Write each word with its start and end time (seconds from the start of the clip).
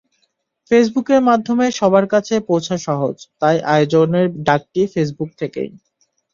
ফেসবুকের 0.71 1.21
মাধ্যমে 1.29 1.65
সবার 1.79 2.05
কাছে 2.13 2.35
পৌঁছা 2.49 2.75
সহজ, 2.87 3.15
তাই 3.41 3.57
আয়োজনের 3.73 4.27
ডাকটি 4.47 4.81
ফেসবুক 4.93 5.29
থেকেই। 5.41 5.69